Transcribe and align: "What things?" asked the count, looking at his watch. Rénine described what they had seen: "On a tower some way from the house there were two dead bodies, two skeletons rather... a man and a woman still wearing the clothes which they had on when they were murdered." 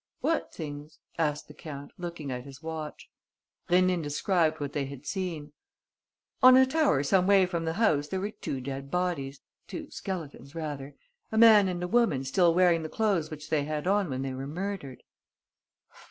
"What 0.21 0.51
things?" 0.51 0.97
asked 1.19 1.47
the 1.47 1.53
count, 1.53 1.91
looking 1.95 2.31
at 2.31 2.43
his 2.43 2.63
watch. 2.63 3.07
Rénine 3.69 4.01
described 4.01 4.59
what 4.59 4.73
they 4.73 4.85
had 4.87 5.05
seen: 5.05 5.53
"On 6.41 6.57
a 6.57 6.65
tower 6.65 7.03
some 7.03 7.27
way 7.27 7.45
from 7.45 7.65
the 7.65 7.73
house 7.73 8.07
there 8.07 8.19
were 8.19 8.31
two 8.31 8.61
dead 8.61 8.89
bodies, 8.89 9.41
two 9.67 9.91
skeletons 9.91 10.55
rather... 10.55 10.95
a 11.31 11.37
man 11.37 11.67
and 11.67 11.83
a 11.83 11.87
woman 11.87 12.23
still 12.23 12.51
wearing 12.51 12.81
the 12.81 12.89
clothes 12.89 13.29
which 13.29 13.51
they 13.51 13.65
had 13.65 13.85
on 13.85 14.09
when 14.09 14.23
they 14.23 14.33
were 14.33 14.47
murdered." 14.47 15.03